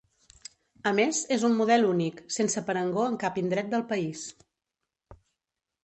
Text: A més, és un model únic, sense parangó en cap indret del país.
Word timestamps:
A 0.91 0.93
més, 0.99 1.19
és 1.35 1.45
un 1.51 1.59
model 1.59 1.85
únic, 1.91 2.25
sense 2.39 2.65
parangó 2.71 3.07
en 3.13 3.21
cap 3.27 3.41
indret 3.45 3.73
del 3.77 3.87
país. 3.95 4.27